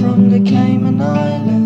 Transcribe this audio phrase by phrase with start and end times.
[0.00, 1.65] From the Cayman Islands.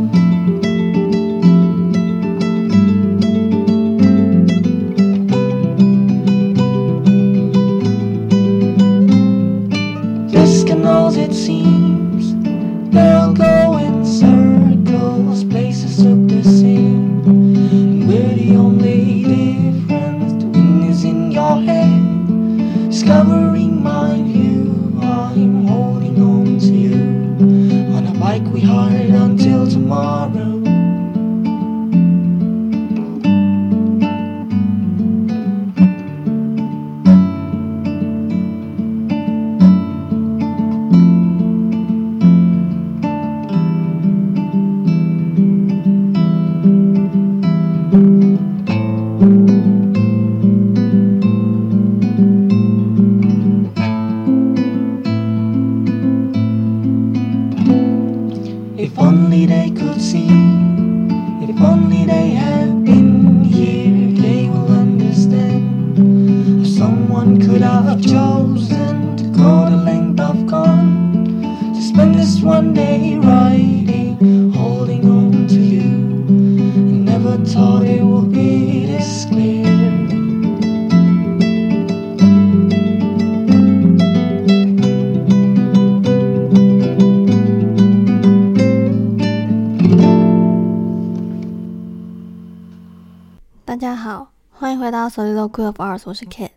[95.10, 96.50] 欢迎回到 Soliloquy of Arts，我是 Kate。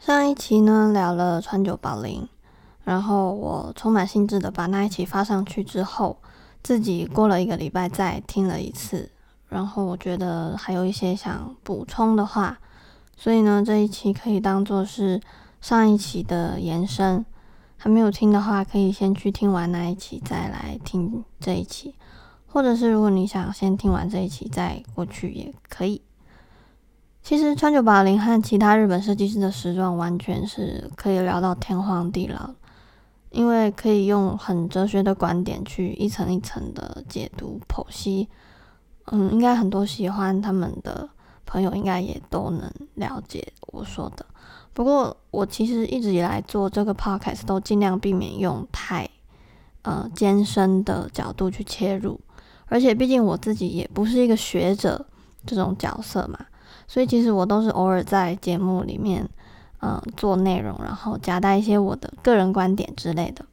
[0.00, 2.28] 上一期呢聊了川久保玲，
[2.82, 6.18] 然后我充满兴致的把那一期发上去之后，
[6.62, 9.10] 自己过了一个礼拜再听了一次，
[9.48, 12.58] 然后我觉得还有一些想补充的话，
[13.16, 15.20] 所以呢这一期可以当做是
[15.60, 17.24] 上一期的延伸。
[17.76, 21.94] 还没有听的话，可以先去听完那一期再来听这一期。
[22.46, 26.00] 或者是如果你想先听完这一期再过去也可以。
[27.24, 32.50] 其实川久保玲和其他日本设计师的时装完全是可以聊到天荒地老，
[33.30, 38.28] 因为可以用很哲学的观点去一层一层的解读剖析。
[39.06, 41.08] 嗯，应该很多喜欢他们的
[41.46, 44.26] 朋友应该也都能了解我说的。
[44.74, 49.08] 不过我其实一直以来做这个 podcast 都尽量避免用太
[49.80, 52.20] 呃艰深的角度去切入。
[52.66, 55.06] 而且毕竟我自己也不是一个学者
[55.46, 56.38] 这种角色嘛，
[56.86, 59.28] 所以其实我都是偶尔在节目里面，
[59.80, 63.44] 嗯、做内容，然后夹带一些我的个人观点之类的，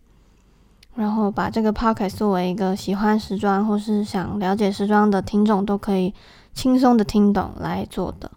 [0.95, 6.13] 然后把这个 podcast 作为一个喜欢时装或是想了解时装的听众都可以
[6.53, 8.31] 轻松的听懂来做的。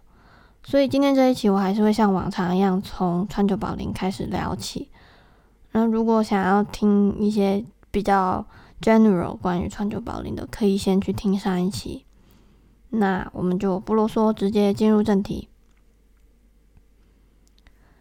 [0.63, 4.89] 所以今天这一期我还是会像往常一样从川久保玲开始聊起。
[5.73, 8.45] 那如果想要听一些比较
[8.81, 12.04] general 关于川久保玲的，可以先去听上一期。
[12.89, 15.49] 那我们就不啰嗦，直接进入正题。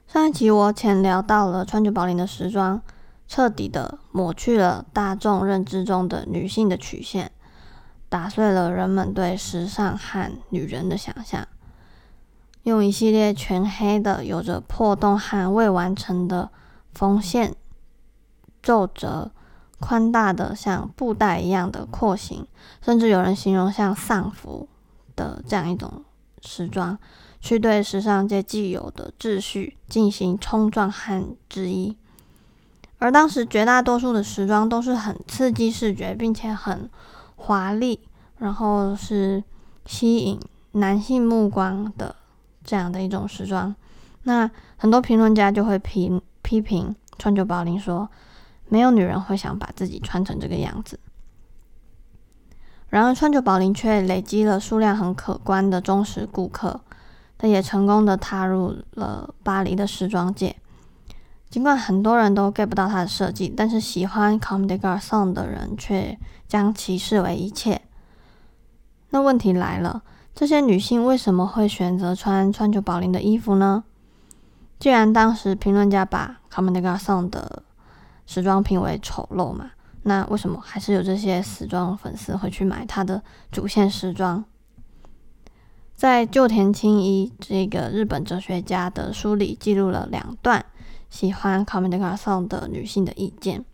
[0.07, 2.81] 上一期我浅聊到了川久保玲的时装，
[3.27, 7.33] 彻底的抹去了大众认知中的女性的曲线，
[8.09, 11.47] 打碎了人们对时尚和女人的想象，
[12.63, 16.51] 用一系列全黑的、有着破洞和未完成的
[16.93, 17.55] 缝线、
[18.63, 19.31] 皱褶。
[19.81, 22.47] 宽大的像布袋一样的廓形，
[22.81, 24.67] 甚至有人形容像丧服
[25.17, 26.05] 的这样一种
[26.43, 26.99] 时装，
[27.41, 31.97] 去对时尚界既有的秩序进行冲撞和质疑。
[32.99, 36.89] 而当时绝大多数的时装都是很刺激视觉，并且很
[37.37, 38.01] 华丽，
[38.39, 39.43] 然后是
[39.87, 40.41] 吸引
[40.73, 42.17] 男性目光的
[42.63, 43.75] 这样的一种时装。
[44.23, 48.09] 那很多评论家就会批批评川久保玲说。
[48.67, 50.99] 没有女人会想把自己穿成这个样子。
[52.95, 56.81] 然而，川久保玲却累积了数量很可观的忠实顾客，
[57.37, 60.55] 他也成功的踏入了巴黎的时装界。
[61.51, 67.83] 尽管很多人都 get 不到他的设计，但是喜欢 Comme des Garçons 的人却将其视为一切。
[69.11, 73.83] 那问题来了，这些女性为什么会选择穿川久保玲的衣服呢？
[74.79, 77.65] 既然当时评论家把 Comme des Garçons 的
[78.25, 79.73] 时装评为丑陋嘛，
[80.05, 84.45] 那为什么还是有这些时装粉丝会去买他的主线时装？
[85.95, 90.65] 在旧田清一这个日本哲学家的书里，记录了两段
[91.11, 93.65] 喜欢 Comme des Garçons 的女性的意见。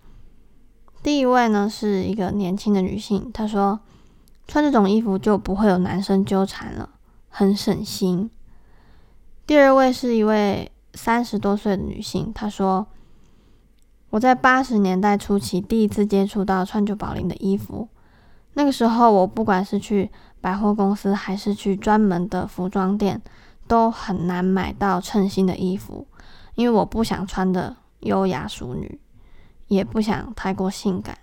[1.03, 3.81] 第一位呢是一个年轻的女性，她说。
[4.47, 6.91] 穿这种衣服就不会有男生纠缠了，
[7.29, 8.29] 很省心。
[9.47, 12.89] 第二位是一位三十多岁的女性，她说
[14.11, 17.89] ：“我在八十年代初期第一次接触到川久保玲的衣服，
[18.55, 20.11] 那个时候我不管是去
[20.41, 23.23] 百货公司还是去专门的服装店，
[23.69, 26.09] 都很难买到称心的衣服，
[26.57, 28.99] 因为我不想穿的优雅淑女，
[29.69, 31.17] 也不想太过性感。”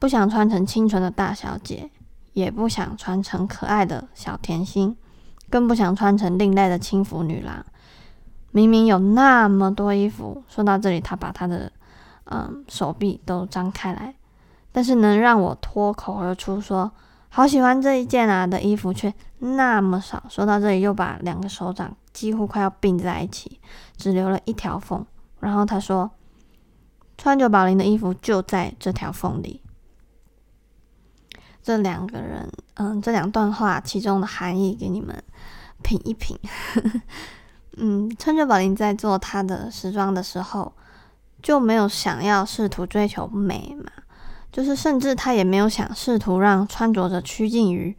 [0.00, 1.90] 不想穿成清纯的大小姐，
[2.32, 4.96] 也不想穿成可爱的小甜心，
[5.50, 7.66] 更不想穿成另类的轻浮女郎。
[8.52, 11.70] 明明有那么多衣服，说到这里，他把他的
[12.24, 14.14] 嗯手臂都张开来，
[14.72, 16.90] 但是能让我脱口而出说
[17.28, 20.22] 好喜欢这一件啊的衣服却那么少。
[20.28, 23.60] 说到这里，又把两个手掌几乎快要并在一起，
[23.96, 25.04] 只留了一条缝。
[25.38, 26.10] 然后他说
[27.16, 29.62] ：“川久保玲的衣服就在这条缝里。”
[31.62, 35.22] 这两个人，嗯，这两段话其中的含义给你们
[35.82, 36.36] 品一品。
[37.80, 40.72] 嗯，川久保玲在做她的时装的时候，
[41.42, 43.90] 就没有想要试图追求美嘛，
[44.52, 47.96] 就是甚至她也没有想试图让穿着者趋近于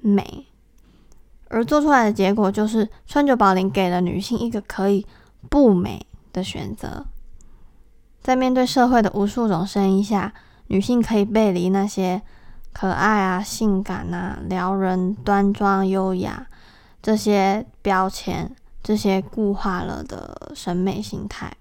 [0.00, 0.46] 美，
[1.48, 5.06] 而做出来的结果就是川久保玲给了女性一个可以
[5.50, 7.04] 不美的选择，
[8.22, 10.32] 在面对社会的无数种声音下，
[10.68, 12.22] 女性可以背离那些。
[12.72, 16.44] 可爱啊，性感啊，撩人、端庄、优雅，
[17.00, 18.50] 这些标签，
[18.84, 21.56] 这些固化了的审美心态，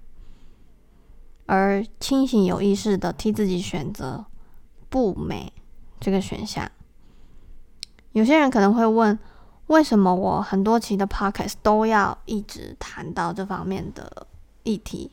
[1.45, 4.25] 而清醒有意识的替自己选择
[4.89, 5.53] 不美
[6.01, 6.69] 这个选项。
[8.11, 9.17] 有些人可能会问，
[9.67, 14.27] 为什么我很多期的 podcast 都要一直谈到这方面的
[14.63, 15.09] 议题？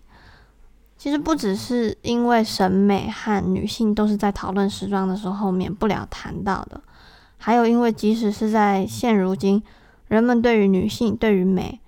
[0.98, 6.82] 其实不只是因为审美和女性都是在讨论时装的时候免不了谈到的，
[7.38, 9.62] 还有因为即使是在现如今，
[10.08, 11.80] 人们对于女性、对于美，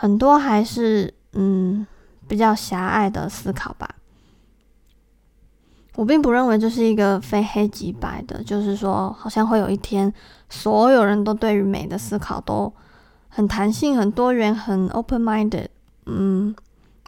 [0.00, 1.86] 很多还是嗯
[2.26, 3.86] 比较狭隘的思考吧。
[5.96, 10.10] 我并不认为这是一个非黑即白的，就是说好像会有一天
[10.48, 12.72] 所有人都对于美的思考都
[13.28, 15.66] 很弹性、很多元、很 open-minded，
[16.06, 16.56] 嗯。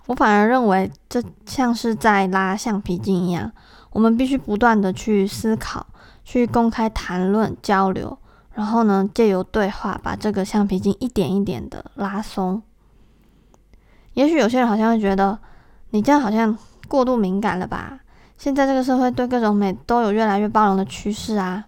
[0.06, 3.50] 我反而认为，这像是在拉橡皮筋一样，
[3.92, 5.86] 我们必须不断的去思考，
[6.24, 8.18] 去公开谈论、交流，
[8.52, 12.60] 然后呢，借由对话把这个橡皮筋一点一点的拉松。
[14.14, 15.38] 也许有些人好像会觉得，
[15.90, 16.56] 你这样好像
[16.88, 18.00] 过度敏感了吧？
[18.36, 21.66] 现在这个社会对各种美都有越来越包容的趋势啊，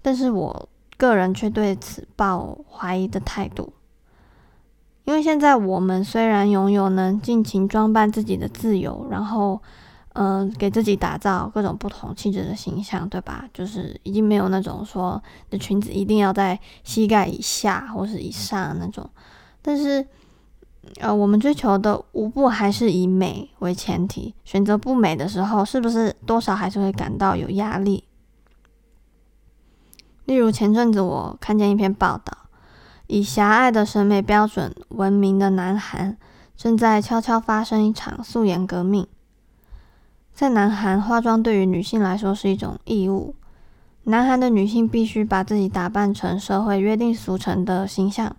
[0.00, 3.72] 但是我个人却对此抱怀疑的态度。
[5.04, 9.60] 因为现在我们虽然拥有能尽情装扮自己的自由，然后，
[10.14, 13.44] 嗯，给自己打造各种不同气质的形象，对吧？
[13.52, 19.08] 就是已经没有那种说的裙子一定要在膝盖以下或是以上那种。
[19.62, 20.04] 但是，
[21.00, 24.34] 呃，我们追求的无不还是以美为前提。
[24.44, 28.04] 选择不美的时候，是不是多少还是会感到有压力？
[30.24, 32.38] 例如前阵子我看见一篇报道。
[33.08, 36.16] 以狭隘的审美标准闻名的南韩，
[36.56, 39.06] 正在悄悄发生一场素颜革命。
[40.34, 43.36] 在南韩，化妆对于女性来说是一种义务。
[44.02, 48.34] 南韩的女性必须把自己打扮成社会约定俗成的形象，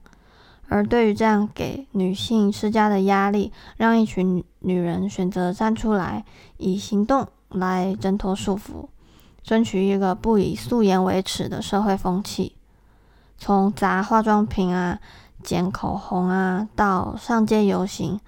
[0.70, 6.26] 而对于这样给女性施加的压力，让一群女人选择站出来，
[6.58, 8.88] 以行动来挣脱束缚，
[9.42, 12.56] 争取一个不以素颜为耻的社会风气。
[13.38, 15.00] 从砸化妆品啊、
[15.42, 18.20] 剪口红啊，到上街游行，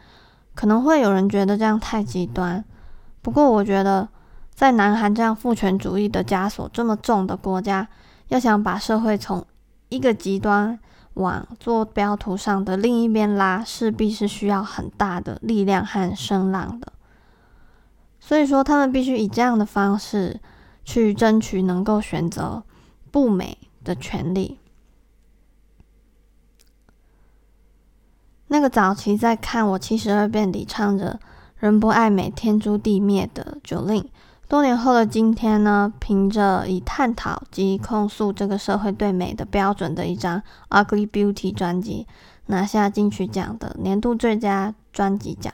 [0.56, 2.64] 可能会有人觉得这样太极端。
[3.22, 4.08] 不过，我觉得
[4.54, 7.88] 在南韩这样父权主义的枷锁这么重的国家，
[8.30, 9.46] 要想把社会从
[9.90, 10.80] 一个极端
[11.20, 16.94] 往坐标图上的另一边拉，势必是需要很大的力量和声浪的。
[18.20, 20.40] 所以说，他们必须以这样的方式
[20.84, 22.64] 去争取能够选择
[23.12, 24.60] 不美的权利。
[28.48, 31.20] 那个早期在看我七十二变里唱着
[31.60, 34.10] “人不爱美，天诛地灭”的九令，
[34.50, 42.08] 多年后的今天呢，凭着以探讨及控诉这个社会对美的标准的一张《Ugly Beauty》专辑，
[42.48, 45.54] 拿下金曲奖的年度最佳专辑奖。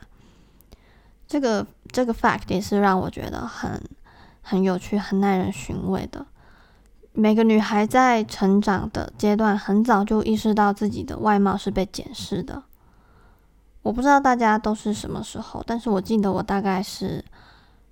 [1.28, 3.82] 这个这个 fact 也是让我觉得很
[4.42, 6.25] 很有趣、很耐人寻味的。
[7.12, 12.64] 每个女孩在成长的阶段，很早就意识到自己的外貌是被检视的。
[13.82, 17.24] 我不知道大家都是什么时候，但是我记得我大概是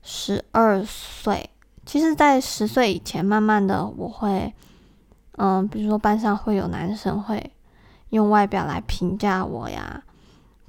[0.04, 1.50] 十二岁。
[1.86, 4.54] 其实，在十岁以前，慢慢的我会，
[5.38, 7.52] 嗯，比如说班上会有男生会
[8.10, 10.04] 用外表来评价我呀，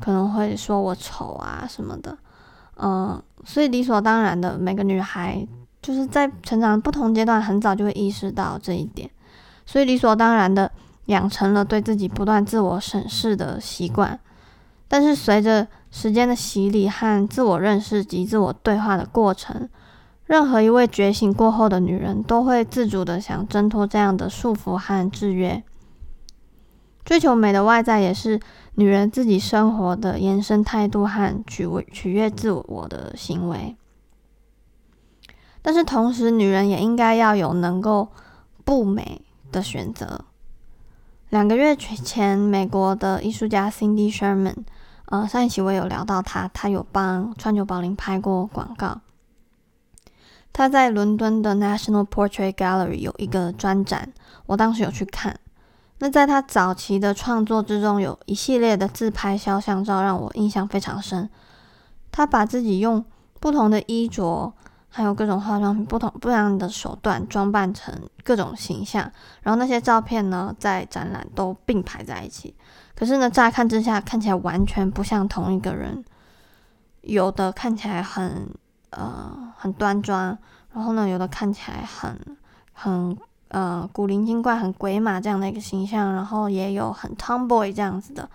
[0.00, 2.16] 可能会说我丑啊什么的，
[2.76, 5.46] 嗯，所以理所当然的，每个女孩。
[5.82, 9.10] 就是在成长不同阶段，很早就会意识到这一点，
[9.66, 10.72] 所以理所当然的
[11.08, 14.18] 养成了对自己不断自我审视的习惯。
[14.88, 19.68] 但是随着时间的洗礼和自我认识及自我对话的过程，
[20.26, 25.62] 任何一位觉醒过后的女人都会自主的想挣脱这样的束缚和制约。
[27.04, 28.40] 追求美的外在也是
[28.74, 33.76] 女人自己生活的延伸态度和取取悦自我的行为。
[35.62, 38.08] 但是同时，女人也应该要有能够
[38.64, 39.22] 不美
[39.52, 40.24] 的选择。
[41.30, 44.56] 两个月前，美国的艺术家 Cindy Sherman，
[45.06, 49.00] 呃，上一期我有聊到他，他有帮川久保玲拍过广告。
[50.52, 54.12] 他在伦敦的 National Portrait Gallery 有一个专展，
[54.46, 55.38] 我当时有去看。
[55.98, 61.28] 那在他早期的创作之中，有一系列的自拍肖像照让我印象非常深。
[62.10, 63.04] 他把自己用
[63.40, 64.52] 不同的衣着。
[64.96, 67.92] 还有各种化妆品，不同不一样的手段装扮成
[68.22, 69.10] 各种形象，
[69.42, 72.54] 然后那些照片呢，在展览都并排在一起。
[72.94, 76.04] 可是呢，乍看之下看起来完全不像同一个人。
[77.02, 78.48] 有的看起来很
[78.90, 80.36] 呃很端庄，
[80.72, 82.18] 然后呢，有的看起来很
[82.72, 83.16] 很
[83.48, 88.28] 呃古灵精怪、很鬼马这样的一个形象，然后也有很 tomboy 这样子的。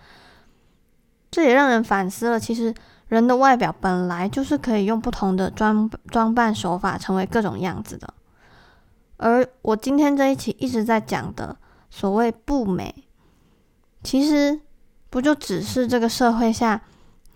[1.31, 2.73] 这也让人反思了，其实。
[3.09, 8.13] 人的外表本来就是可以用不同的装装扮手法成为各种样子的，
[9.17, 11.57] 而我今天这一期一直在讲的
[11.89, 12.93] 所谓不美，
[14.03, 14.61] 其实
[15.09, 16.81] 不就只是这个社会下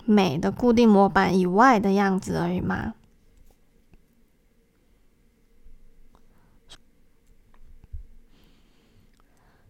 [0.04, 2.94] 美的固定模板以外的样子而已吗？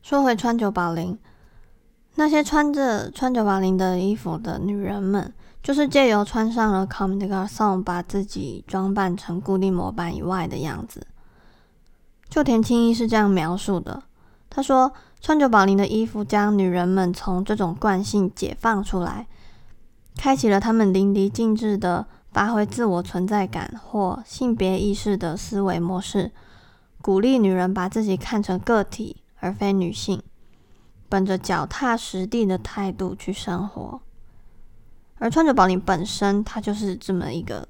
[0.03, 1.19] 说回川久保玲，
[2.15, 5.33] 那些穿着川久保玲的衣服的女人们。
[5.63, 11.07] 就是借由穿上了 Comme des Garçons，把自己装扮成固定模板以外的样子。
[12.29, 14.03] 就田青衣是这样描述的：
[14.51, 14.93] 他说，
[15.25, 19.27] 穿着保玲的衣服将女人们从这种惯性解放出来，
[20.19, 26.31] 开启了她们淋漓尽致的发挥自我存在感或性别意识的思维模式，
[27.01, 30.23] 鼓励女人把自己看成个体而非女性，
[31.09, 34.03] 本着脚踏实地的态度去生活。
[35.17, 37.67] 而川久保玲本身，她就是这么一个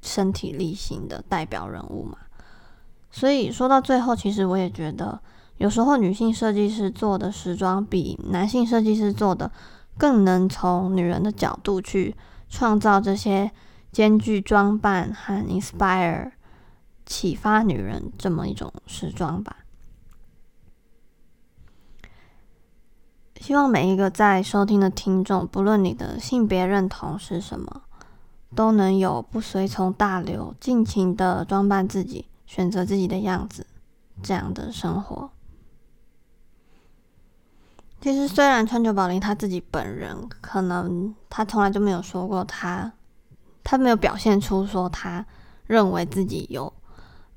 [0.00, 2.18] 身体力行的代表人物嘛。
[3.10, 5.20] 所以说到最后，其实我也觉得，
[5.62, 9.48] 有时候女性设计师做的时装，比男性设计师做的
[9.96, 12.16] 更能从女人的角度去
[12.50, 13.48] 创造这些
[13.92, 16.32] 兼具装扮和 inspire
[17.06, 19.58] 启发女人这么一种时装吧。
[23.40, 27.82] 希望每一个在收听的听众，不论你的性别认同是什么，
[28.56, 33.64] 都能有不随从大流、尽情的装扮自己、选择自己的样子
[34.20, 35.30] 这样的生活。
[38.02, 42.92] 其实，虽然川久保玲他自己本人可能他从来就没有说过他，
[43.62, 45.24] 他没有表现出说他
[45.66, 46.70] 认为自己有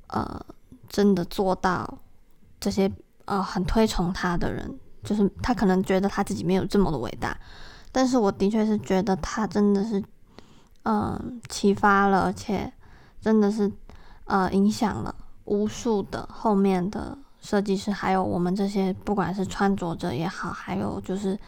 [0.08, 0.44] 呃
[0.88, 1.98] 真的做到
[2.58, 2.90] 这些
[3.26, 4.78] 呃很推崇他的人。
[5.04, 7.38] 就是他可能觉得他自己没有这么的伟大，
[7.92, 10.02] 但是我的确是觉得他真的是，
[10.82, 12.72] 嗯，启发了，而且
[13.20, 13.70] 真的是
[14.24, 21.38] 呃影响了无数的后面的设计师，还有我们这些不管是穿着者也好，还有就是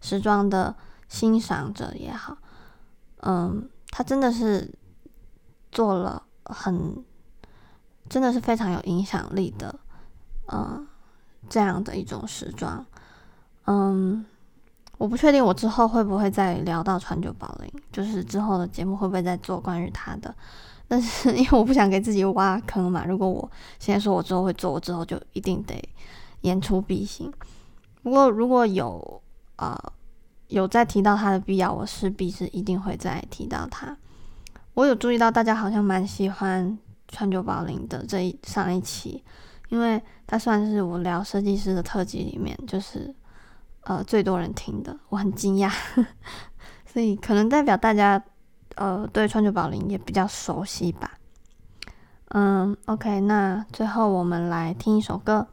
[0.00, 0.74] 时装的
[1.08, 2.36] 欣赏者也好，
[3.20, 4.68] 嗯，他真的是
[5.70, 7.04] 做了很，
[8.08, 9.78] 真的是非常有影响力的，
[10.52, 10.84] 嗯，
[11.48, 12.84] 这样的一种时装。
[13.66, 14.26] 嗯，
[14.98, 20.34] 我不确定我之后会不会再聊到川久保玲，就是之后的节目会不会再做关于他的。
[20.86, 25.74] 但是 因为我不想给自己挖坑嘛，如果我现在说我之后会做，我之后就一定得
[26.42, 27.32] 言出必行。
[28.02, 29.22] 不过如果有
[29.56, 29.76] 呃
[30.48, 33.96] 有再提到他的必要，我势必是一定会再提到他。
[34.74, 39.22] 我有注意到大家好像蛮喜欢川久保玲的这一上一期，
[39.70, 43.14] 因为它算是我聊设计师的特辑里面，就是
[43.82, 45.72] 呃最多人听的，我很惊讶，
[46.84, 48.22] 所以可能代表大家
[48.76, 51.12] 呃对川久保玲也比较熟悉吧。
[52.28, 55.46] 嗯，OK，那最后我们来听一首歌，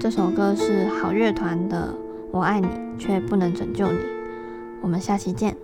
[0.00, 1.88] 这首歌是好乐团的
[2.32, 3.98] 《我爱你却不能拯救你》，
[4.80, 5.56] 我们下期见。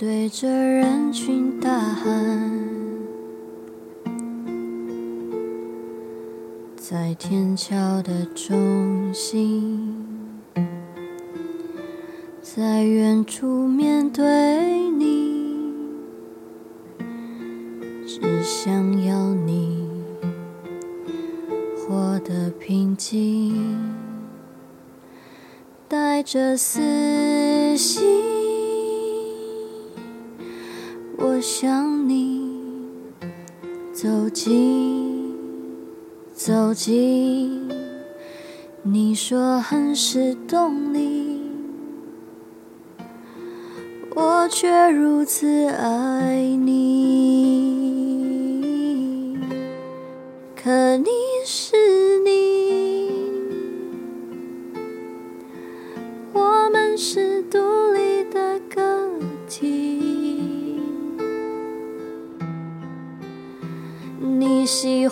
[0.00, 2.50] 对着人群大喊，
[6.74, 9.94] 在天桥的中心，
[12.40, 14.24] 在远处面对
[14.88, 15.70] 你，
[18.06, 19.86] 只想要你
[21.76, 23.54] 活得平静，
[25.86, 28.09] 带着私心。
[31.40, 32.52] 我想你
[33.94, 35.34] 走近，
[36.34, 37.66] 走近，
[38.82, 41.40] 你说很是动力，
[44.14, 47.39] 我却如此爱你。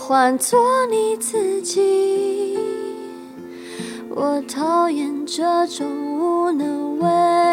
[0.08, 2.56] 换做你自己，
[4.08, 5.86] 我讨厌这种
[6.18, 7.47] 无能为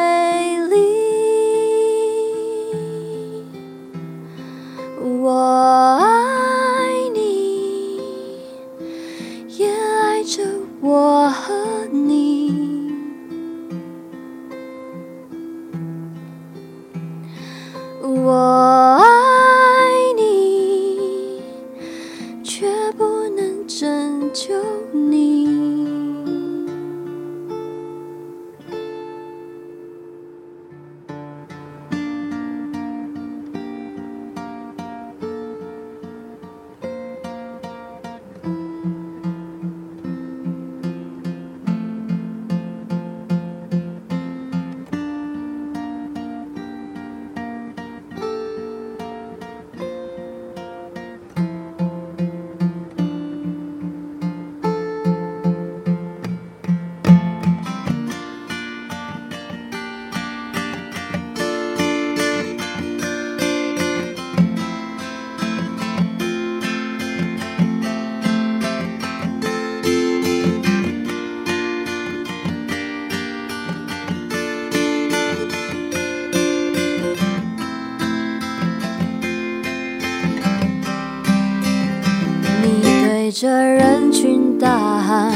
[83.35, 84.69] 着人群大
[85.01, 85.29] 喊，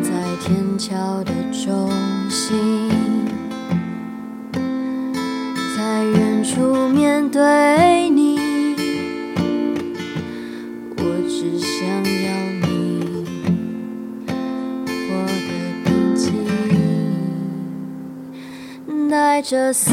[0.00, 1.90] 在天桥的中
[2.30, 2.56] 心，
[5.76, 8.38] 在远处面对你，
[10.96, 12.30] 我只想要
[12.62, 13.26] 你
[15.10, 15.50] 我的
[15.84, 16.30] 平静。
[19.10, 19.90] 带着私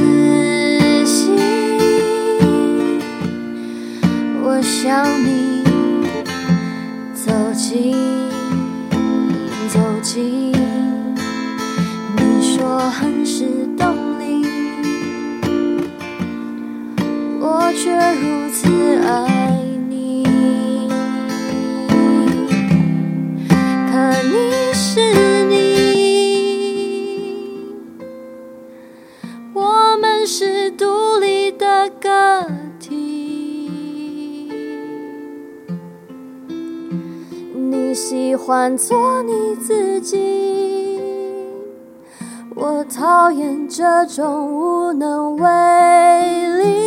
[38.76, 41.00] 做你自己，
[42.56, 46.87] 我讨厌这种无能为力。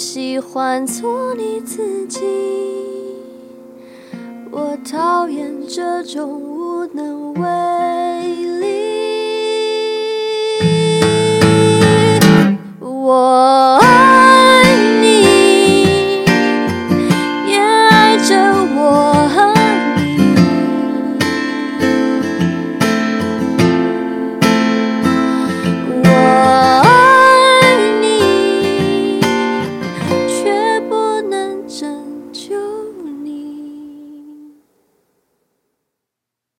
[0.00, 2.20] 喜欢做你自己。
[4.50, 7.79] 我讨厌这种无能为